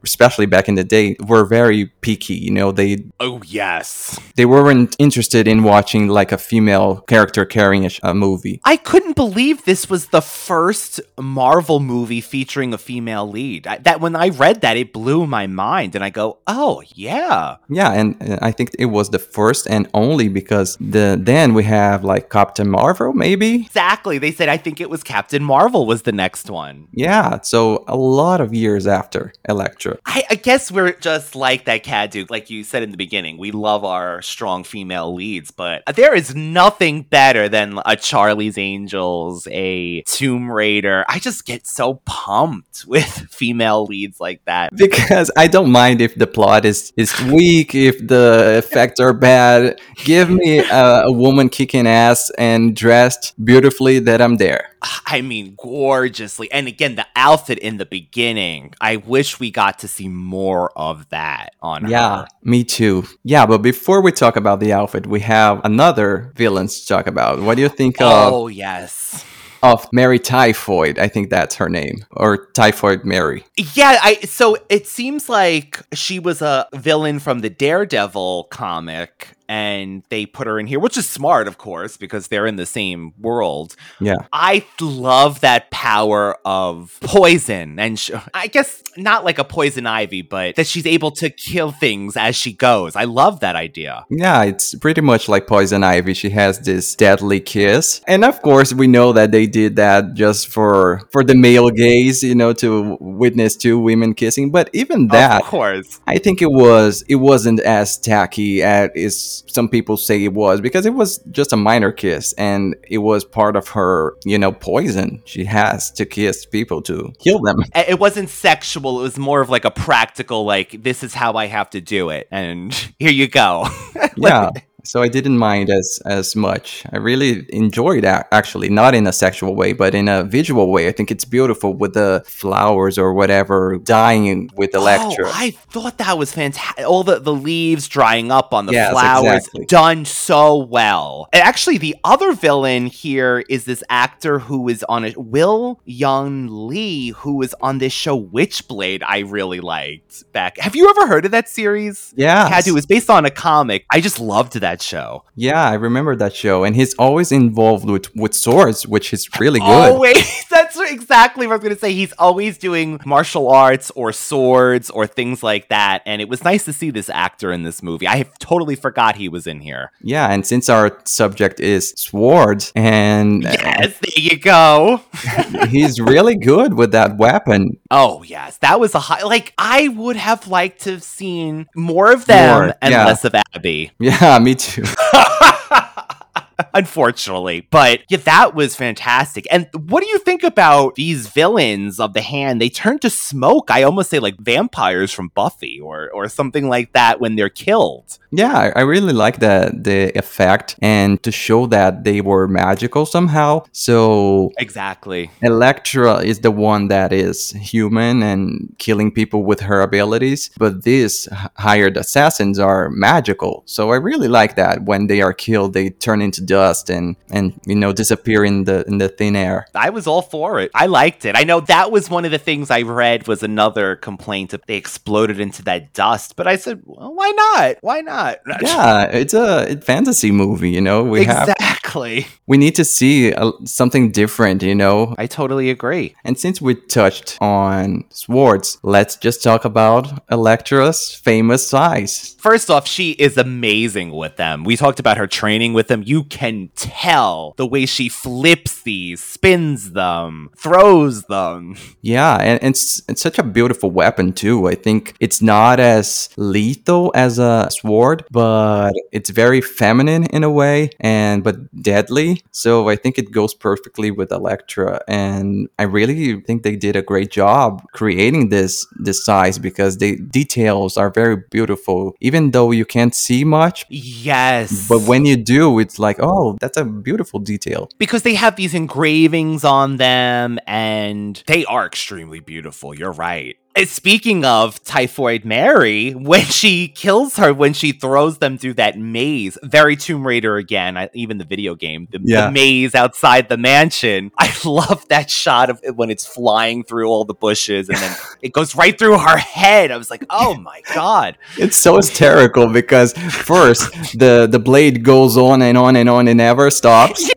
[0.03, 4.19] especially back in the day, were very picky, you know, they oh, yes.
[4.35, 8.59] they weren't interested in watching like a female character carrying a, sh- a movie.
[8.65, 13.67] I couldn't believe this was the first Marvel movie featuring a female lead.
[13.67, 17.57] I, that when I read that, it blew my mind, and I go, "Oh yeah,
[17.69, 21.63] Yeah, and uh, I think it was the first and only because the then we
[21.63, 23.55] have like Captain Marvel, maybe.
[23.65, 26.87] exactly." They said I think it was Captain Marvel was the next one.
[26.91, 29.97] Yeah, so a lot of years after Elektra.
[30.05, 33.37] I, I guess we're just like that cat like you said in the beginning.
[33.37, 39.47] We love our strong female leads, but there is nothing better than a Charlie's Angels,
[39.51, 41.05] a Tomb Raider.
[41.07, 44.75] I just get so pumped with female leads like that.
[44.75, 49.79] Because I don't mind if the plot is is weak, if the effects are bad.
[50.03, 54.69] Give me a, a woman kicking ass and dressed beautifully, that I'm there.
[55.05, 56.51] I mean, gorgeously.
[56.51, 61.07] And again, the outfit in the beginning, I wish we got to see more of
[61.09, 62.27] that on Yeah, her.
[62.43, 63.03] me too.
[63.23, 67.41] Yeah, but before we talk about the outfit, we have another villain to talk about.
[67.41, 69.23] What do you think of Oh, yes.
[69.61, 70.99] of Mary Typhoid.
[70.99, 73.45] I think that's her name, or Typhoid Mary.
[73.73, 80.01] Yeah, I so it seems like she was a villain from the Daredevil comic and
[80.09, 83.13] they put her in here, which is smart, of course, because they're in the same
[83.19, 83.75] world.
[83.99, 84.15] Yeah.
[84.33, 87.77] I love that power of poison.
[87.77, 91.71] And sh- I guess not like a poison ivy, but that she's able to kill
[91.71, 92.95] things as she goes.
[92.95, 94.05] I love that idea.
[94.09, 96.15] Yeah, it's pretty much like Poison Ivy.
[96.15, 98.01] She has this deadly kiss.
[98.07, 102.23] And of course, we know that they did that just for for the male gaze,
[102.23, 105.99] you know, to witness two women kissing, but even that Of course.
[106.07, 110.85] I think it was it wasn't as tacky as some people say it was because
[110.85, 115.21] it was just a minor kiss and it was part of her, you know, poison
[115.25, 117.63] she has to kiss people to kill them.
[117.75, 118.99] It wasn't sexual.
[118.99, 122.09] It was more of like a practical, like, this is how I have to do
[122.09, 122.27] it.
[122.31, 123.67] And here you go.
[124.15, 124.49] yeah
[124.83, 129.13] so i didn't mind as as much i really enjoyed that actually not in a
[129.13, 133.13] sexual way but in a visual way i think it's beautiful with the flowers or
[133.13, 136.85] whatever dying with elektra Oh, I thought that was fantastic.
[136.85, 139.65] All the, the leaves drying up on the Yes, flowers, exactly.
[139.65, 141.27] done so well.
[141.33, 146.67] And actually, the other villain here is this actor who is on it, Will Yun
[146.67, 149.01] Lee, who was on this show Witchblade.
[149.05, 150.57] I really liked back.
[150.57, 152.13] Have you ever heard of that series?
[152.17, 152.69] Yeah, Had to.
[152.71, 153.85] It was based on a comic.
[153.91, 155.23] I just loved that show.
[155.35, 159.59] yeah i remember that show and he's always involved with with swords which is really
[159.59, 160.45] good Always.
[160.49, 161.93] That's exactly what I was going to say.
[161.93, 166.01] He's always doing martial arts or swords or things like that.
[166.05, 168.07] And it was nice to see this actor in this movie.
[168.07, 169.91] I totally forgot he was in here.
[170.01, 175.01] yeah and since our subject is swords and uh, Yes, there you go.
[175.69, 178.57] he's really good with that weapon Oh, yes.
[178.59, 179.23] That was a high.
[179.23, 183.05] Like, I would have liked to have seen more of them More, and yeah.
[183.05, 183.91] less of Abby.
[183.99, 186.19] yeah me too 哈哈哈哈。
[186.73, 189.47] Unfortunately, but yeah, that was fantastic.
[189.51, 192.61] And what do you think about these villains of the hand?
[192.61, 193.69] They turn to smoke.
[193.71, 198.17] I almost say like vampires from Buffy or or something like that when they're killed.
[198.31, 203.63] Yeah, I- really like the the effect and to show that they were magical somehow.
[203.71, 205.31] So Exactly.
[205.41, 211.27] Elektra is the one that is human and killing people with her abilities, but these
[211.57, 213.63] hired assassins are magical.
[213.65, 217.59] So I really like that when they are killed, they turn into dust and and
[217.65, 219.67] you know disappear in the in the thin air.
[219.75, 220.71] I was all for it.
[220.73, 221.35] I liked it.
[221.35, 224.75] I know that was one of the things I read was another complaint that they
[224.75, 227.77] exploded into that dust, but I said, well, why not?
[227.81, 228.39] Why not?
[228.63, 231.03] Yeah, it's a fantasy movie, you know.
[231.03, 232.27] We have exactly.
[232.47, 235.15] we need to see uh, something different, you know.
[235.17, 236.15] I totally agree.
[236.23, 242.35] And since we touched on swords, let's just talk about Elektra's famous sais.
[242.39, 244.63] First off, she is amazing with them.
[244.63, 246.03] We talked about her training with them.
[246.05, 251.75] You can tell the way she flips these, spins them, throws them.
[252.01, 254.67] Yeah, and, it's, it's such a beautiful weapon too.
[254.67, 260.49] I think it's not as lethal as a sword, but it's very feminine in a
[260.49, 262.41] way and but deadly.
[262.51, 267.01] So I think it goes perfectly with Elektra and I really think they did a
[267.01, 272.85] great job creating this this sais because the details are very beautiful even though you
[272.85, 273.85] can't see much.
[273.89, 274.87] Yes.
[274.89, 277.89] But when you do, it's like, oh, that's a beautiful detail.
[277.97, 282.95] because they have these engravings on them and they are extremely beautiful.
[282.95, 283.57] You're right.
[283.85, 289.57] Speaking of Typhoid Mary, when she kills her, when she throws them through that maze,
[289.63, 294.31] very Tomb Raider again, I, even the video game, the, the maze outside the mansion.
[294.37, 298.15] I love that shot of it when it's flying through all the bushes and then
[298.43, 299.89] it goes right through her head.
[299.89, 301.35] I was like, oh my God.
[301.57, 306.37] It's so hysterical because first the the blade goes on and on and on and
[306.37, 307.27] never stops.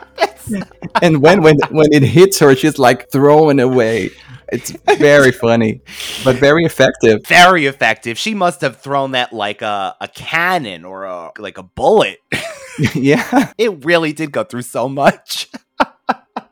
[1.02, 4.10] and when when when it hits her, she's like thrown away.
[4.50, 5.80] It's very funny,
[6.24, 7.26] but very effective.
[7.26, 8.18] Very effective.
[8.18, 12.18] She must have thrown that like a, a cannon or a like a bullet.
[12.94, 13.52] yeah.
[13.58, 15.48] It really did go through so much.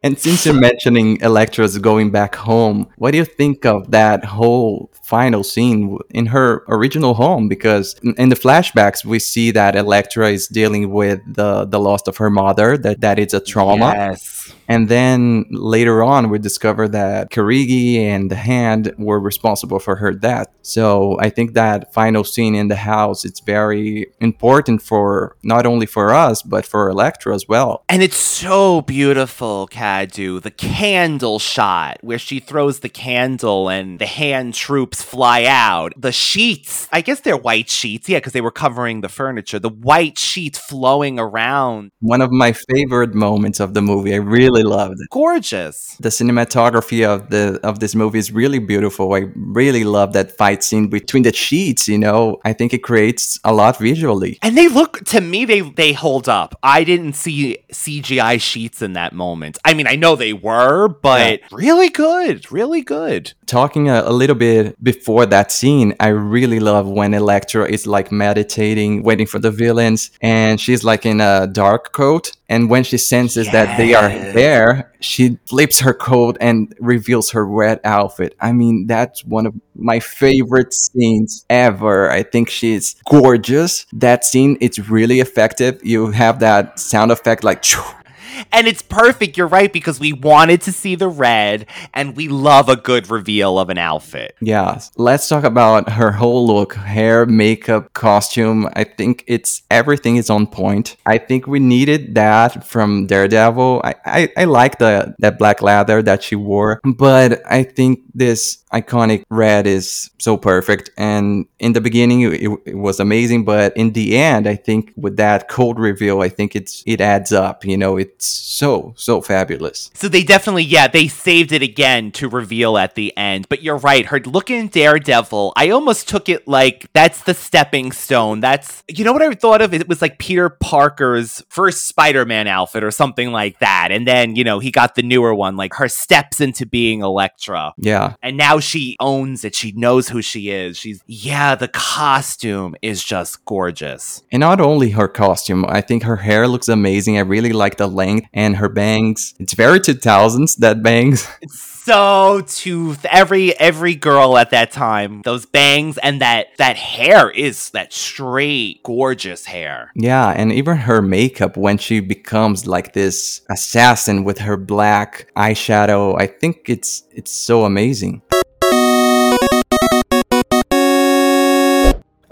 [0.07, 4.89] And since you're mentioning Elektra's going back home, what do you think of that whole
[5.03, 7.49] final scene in her original home?
[7.49, 12.19] Because in- the flashbacks, we see that Elektra is dealing with the, the loss of
[12.19, 13.93] her mother, that, that it's a trauma.
[13.97, 14.55] Yes.
[14.69, 20.13] And then later on, we discover that Kirigi and the Hand were responsible for her
[20.13, 20.49] death.
[20.63, 25.87] So I think that final scene in the house it's very important for not only
[25.87, 27.85] for us but for Elektra as well.
[27.89, 29.96] And it's so beautiful, Kat.
[29.97, 35.95] Cadu, the candle shot where she throws the candle and the hand troops fly out.
[35.97, 39.59] The sheets, I guess they're white sheets, yeah, because they were covering the furniture.
[39.59, 41.93] The white sheets flowing around.
[42.01, 44.13] One of my favorite moments of the movie.
[44.13, 45.09] I really loved it.
[45.11, 45.97] Gorgeous.
[45.99, 49.15] The cinematography of the of this movie is really beautiful.
[49.15, 52.39] I really love that fight scene between the sheets, you know.
[52.45, 54.39] I think it creates a lot visually.
[54.43, 56.55] And they look to me they they hold up.
[56.63, 59.59] I didn't see CGI sheets in that moment.
[59.65, 63.33] I mean, I know they were, but really good, really good.
[63.47, 68.11] Talking a, a little bit before that scene, I really love when Elektra is like
[68.11, 72.33] meditating, waiting for the villains, and she's like in a dark coat.
[72.49, 77.45] And when she senses that they are there, she flips her coat and reveals her
[77.45, 78.37] red outfit.
[78.41, 82.11] I mean, that's one of my favorite scenes ever.
[82.11, 83.87] I think she's gorgeous.
[83.93, 85.81] That scene, it's really effective.
[85.85, 87.65] You have that sound effect like
[88.53, 89.37] and it's perfect.
[89.37, 93.59] You're right because we wanted to see the red, and we love a good reveal
[93.59, 94.37] of an outfit.
[94.41, 98.69] Yeah, let's talk about her whole look, hair, makeup, costume.
[98.75, 100.97] I think it's everything is on point.
[101.07, 103.83] I think we needed that from Daredevil.
[103.85, 108.65] I I, I like the that black leather that she wore, but I think this
[108.73, 110.91] iconic red is so perfect.
[110.97, 115.17] And in the beginning, it, it, was amazing, but in the end, I think with
[115.17, 117.65] that cold reveal, I think it's it adds up.
[117.65, 119.91] You know, it's so so fabulous.
[119.95, 123.47] So they definitely, yeah, they saved it again to reveal at the end.
[123.49, 127.93] But you're right, her look in Daredevil, I almost took it like that's the stepping
[127.93, 128.41] stone.
[128.41, 129.75] That's you know what I thought of?
[129.75, 134.45] It was like Peter Parker's first Spider-Man outfit or something like that, and then you
[134.45, 137.73] know he got the newer one, like her steps into being Elektra.
[137.77, 139.55] Yeah, and now she owns it.
[139.55, 140.77] She knows who she is.
[140.77, 144.23] She's, yeah, the costume is just gorgeous.
[144.33, 147.17] And not only her costume, I think her hair looks amazing.
[147.17, 149.35] I really like the length and her bangs.
[149.39, 151.27] It's very 2000s, that bangs.
[151.87, 157.71] so to every every girl at that time those bangs and that that hair is
[157.71, 164.25] that straight gorgeous hair yeah and even her makeup when she becomes like this assassin
[164.25, 168.21] with her black eyeshadow i think it's it's so amazing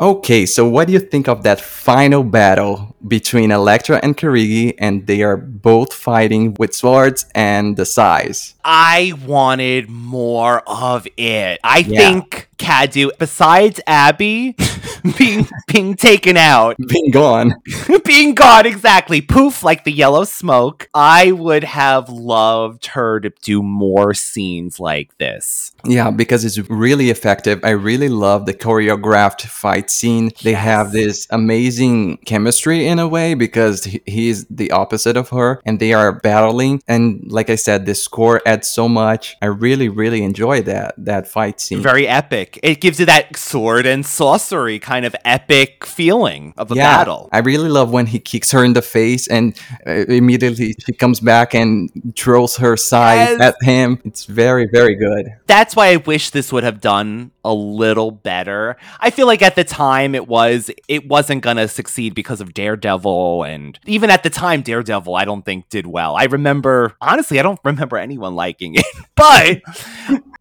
[0.05, 5.07] Okay, so what do you think of that final battle between Elektra and Kirigi, and
[5.07, 8.53] they are both fighting with swords and the sais?
[8.63, 11.59] I wanted more of it.
[11.65, 11.99] I yeah.
[11.99, 14.57] think Cadu, besides Abby
[15.19, 17.55] being being taken out, being gone,
[18.05, 20.89] being gone exactly, poof like the yellow smoke.
[20.95, 25.73] I would have loved her to do more scenes like this.
[25.85, 27.61] Yeah, because it's really effective.
[27.65, 30.31] I really love the choreographed fight scene.
[30.43, 30.65] They yes.
[30.65, 35.93] have this amazing chemistry in a way because he's the opposite of her, and they
[35.93, 36.83] are battling.
[36.89, 39.37] And like I said, the score adds so much.
[39.43, 41.81] I really, really enjoy that that fight scene.
[41.81, 42.61] Very epic epic.
[42.63, 47.29] It gives you that sword and sorcery kind of epic feeling of a yeah, battle.
[47.33, 51.21] I really love when he kicks her in the face and uh, immediately she comes
[51.21, 53.41] back and throws her sai yes.
[53.41, 54.01] at him.
[54.05, 55.35] It's very, very good.
[55.47, 58.77] That's why I wish this would have done a little better.
[59.01, 63.45] I feel like at the time it was it wasn't gonna succeed because of Daredevil
[63.45, 66.17] and even at the time Daredevil I don't think did well.
[66.17, 68.87] I remember honestly I don't remember anyone liking it.
[69.15, 69.63] but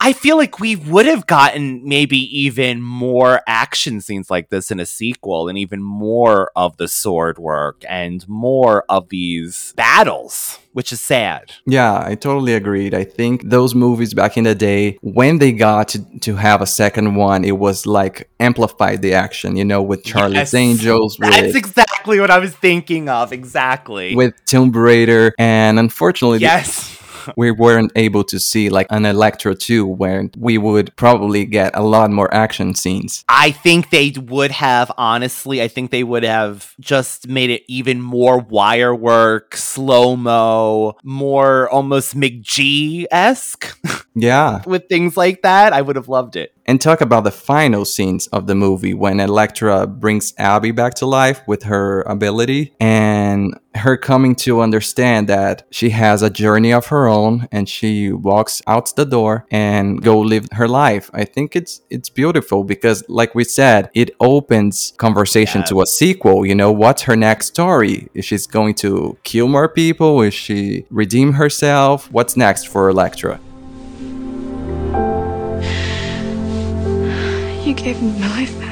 [0.05, 4.81] I feel like we would have gotten maybe even more action scenes like this in
[4.81, 10.91] a sequel and even more of the sword work and more of these battles which
[10.91, 11.53] is sad.
[11.65, 12.93] Yeah, I totally agreed.
[12.93, 16.65] I think those movies back in the day, when they got to, to have a
[16.65, 21.17] second one, it was like amplified the action, you know, with Charlie's yes, Angels.
[21.19, 23.31] That's with, exactly what I was thinking of.
[23.31, 24.15] Exactly.
[24.15, 25.33] With Tomb Raider.
[25.37, 26.97] And unfortunately, yes.
[26.97, 27.02] The,
[27.37, 31.83] we weren't able to see like an Elektra 2 where we would probably get a
[31.83, 33.23] lot more action scenes.
[33.27, 38.01] I think they would have, honestly, I think they would have just made it even
[38.01, 43.77] more wire work, slow mo, more almost McG esque.
[44.15, 44.61] Yeah.
[44.67, 45.73] With things like that.
[45.73, 49.19] I would have loved it and talk about the final scenes of the movie when
[49.19, 55.63] Elektra brings Abby back to life with her ability and her coming to understand that
[55.71, 60.19] she has a journey of her own and she walks out the door and go
[60.19, 61.09] live her life.
[61.13, 65.69] I think it's it's beautiful because like we said, it opens conversation yes.
[65.69, 68.09] to a sequel, you know, what's her next story?
[68.13, 70.21] Is she going to kill more people?
[70.21, 72.11] Is she redeem herself?
[72.11, 73.39] What's next for Elektra?
[77.63, 78.62] You gave me my life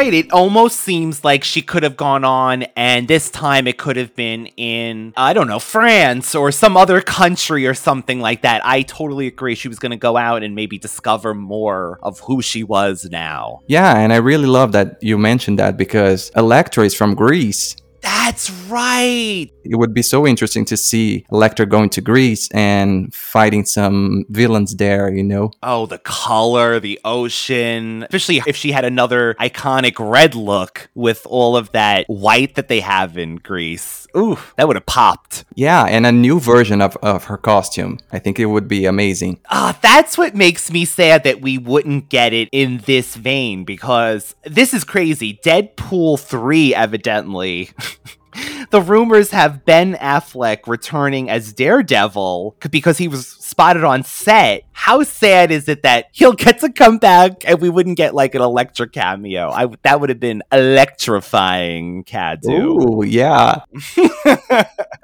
[0.00, 0.14] Right.
[0.14, 4.16] It almost seems like she could have gone on, and this time it could have
[4.16, 8.64] been in, I don't know, France or some other country or something like that.
[8.64, 9.54] I totally agree.
[9.54, 13.60] She was going to go out and maybe discover more of who she was now.
[13.66, 17.76] Yeah, and I really love that you mentioned that because Elektra is from Greece.
[18.02, 19.48] That's right.
[19.64, 24.76] It would be so interesting to see Elektra going to Greece and fighting some villains
[24.76, 25.52] there, you know?
[25.62, 31.56] Oh, the color, the ocean, especially if she had another iconic red look with all
[31.56, 34.06] of that white that they have in Greece.
[34.16, 35.44] Ooh, that would have popped.
[35.54, 37.98] Yeah, and a new version of, of her costume.
[38.12, 39.40] I think it would be amazing.
[39.50, 44.34] Ah, that's what makes me sad that we wouldn't get it in this vein because
[44.44, 45.40] this is crazy.
[45.44, 47.70] Deadpool 3, evidently.
[48.70, 54.62] the rumors have Ben Affleck returning as Daredevil because he was spotted on set.
[54.80, 58.34] How sad is it that he'll get to come back and we wouldn't get like
[58.34, 59.50] an Elektra cameo?
[59.50, 62.50] I that would have been electrifying, Cadu.
[62.50, 63.56] Ooh, yeah.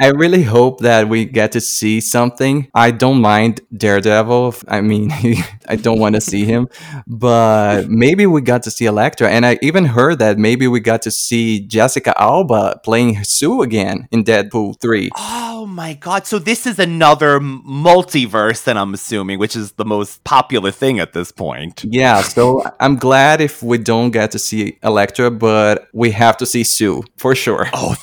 [0.00, 2.70] I really hope that we get to see something.
[2.74, 4.54] I don't mind Daredevil.
[4.66, 5.10] I mean,
[5.68, 6.68] I don't want to see him,
[7.06, 9.28] but maybe we got to see Elektra.
[9.28, 14.08] And I even heard that maybe we got to see Jessica Alba playing Sue again
[14.10, 15.10] in Deadpool 3.
[15.16, 16.26] Oh my god.
[16.26, 21.12] So this is another multiverse then I'm assuming, which is the most popular thing at
[21.12, 21.84] this point.
[21.84, 26.46] Yeah, so I'm glad if we don't get to see Elektra, but we have to
[26.46, 27.66] see Sue for sure.
[27.72, 27.96] Oh,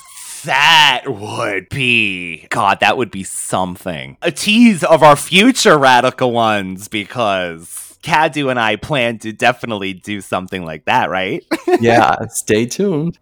[0.46, 4.18] that would be God, that would be something.
[4.22, 10.20] A tease of our future radical ones because Cadu and I plan to definitely do
[10.20, 11.44] something like that, right?
[11.80, 13.18] yeah, stay tuned.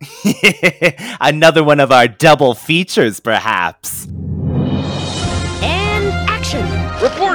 [1.22, 4.08] Another one of our double features, perhaps.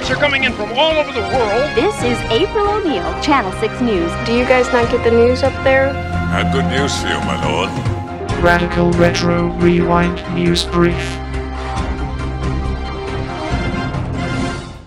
[0.07, 1.74] Reports are coming in from all over the world.
[1.74, 4.12] This is April O'Neil, Channel 6 News.
[4.24, 5.90] Do you guys not get the news up there?
[5.90, 7.70] I have good news for you, my lord.
[8.40, 11.25] Radical Retro Rewind News Brief.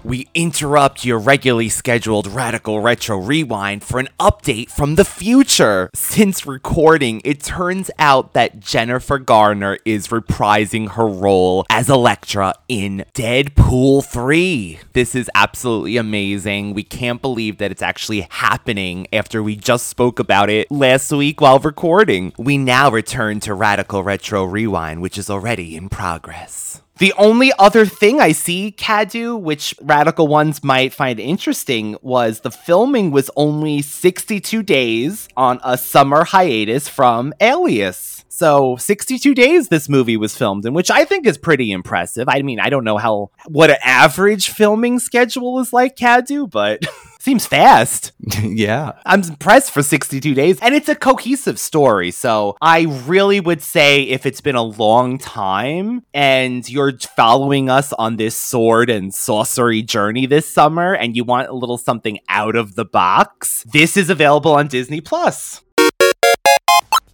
[0.10, 5.92] We interrupt your regularly scheduled Radical Retro Rewind for an update from the future.
[5.94, 13.06] Since recording, it turns out that Jennifer Garner is reprising her role as Elektra in
[13.14, 14.80] Deadpool 3.
[14.94, 16.74] This is absolutely amazing.
[16.74, 21.40] We can't believe that it's actually happening after we just spoke about it last week
[21.40, 22.34] while recording.
[22.36, 26.82] We now return to Radical Retro Rewind, which is already in progress.
[27.00, 32.52] The only other thing I see, Cadu, which radical ones might find interesting, was the
[32.52, 38.26] filming was only 62 days on a summer hiatus from Alias.
[38.28, 42.28] So 62 days this movie was filmed in, which I think is pretty impressive.
[42.28, 46.82] I mean, I don't know how what an average filming schedule is like, Cadu, but
[47.20, 48.14] seems fast.
[48.44, 48.94] yeah.
[49.06, 50.60] I'm impressed for 62 days.
[50.62, 52.12] And it's a cohesive story.
[52.12, 57.94] So I really would say if it's been a long time and you're following us
[57.94, 62.56] on this sword and sorcery journey this summer and you want a little something out
[62.56, 65.62] of the box, this is available on Disney Plus.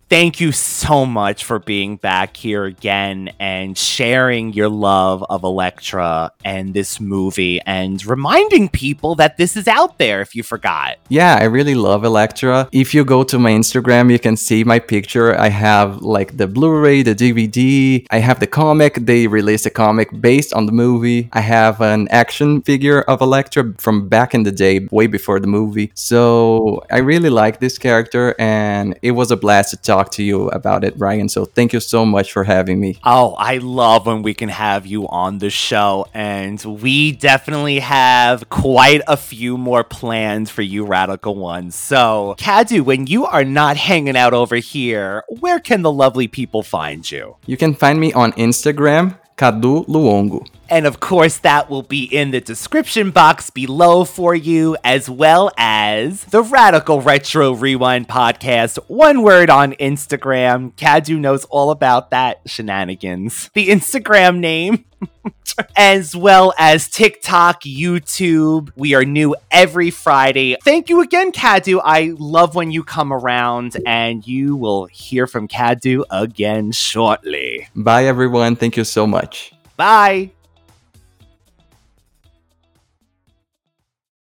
[0.08, 6.32] Thank you so much for being back here again and sharing your love of Elektra
[6.44, 10.98] and this movie and reminding people that this is out there if you forgot.
[11.10, 12.70] Yeah, I really love Elektra.
[12.72, 15.36] If you go to my Instagram, you can see my picture.
[15.40, 18.94] I have like the Blu ray, the DVD, I have the comic.
[19.08, 21.30] They released a comic based on the movie.
[21.34, 25.48] I have an action figure of Elektra from back in the day, way before the
[25.48, 25.92] movie.
[25.96, 30.50] So I really like this character and it was a blast to talk to you
[30.50, 31.30] about it, Ryan.
[31.30, 32.98] So thank you so much for having me.
[33.04, 38.50] Oh, I love when we can have you on the show, and we definitely have
[38.50, 41.76] quite a few more plans for you, Radical Ones.
[41.76, 46.64] So, Cadu, when you are not hanging out over here, where can the lovely people
[46.64, 47.38] find you?
[47.46, 50.46] You can find me on Instagram, Cadu Luongo.
[50.70, 55.52] And of course, that will be in the description box below for you, as well
[55.58, 58.78] as the Radical Retro Rewind podcast.
[58.88, 60.76] One word on Instagram.
[60.76, 63.50] Cadu knows all about that shenanigans.
[63.54, 64.86] The Instagram name.
[65.76, 68.72] as well as TikTok, YouTube.
[68.76, 70.58] We are new every Friday.
[70.64, 71.80] Thank you again, Cadu.
[71.84, 77.68] I love when you come around, and you will hear from Cadu again shortly.
[77.76, 78.56] Bye, everyone.
[78.56, 79.54] Thank you so much.
[79.78, 80.32] Bye.